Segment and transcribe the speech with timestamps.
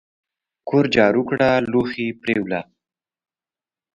[0.67, 2.61] کور جارو کړه لوښي پریوله!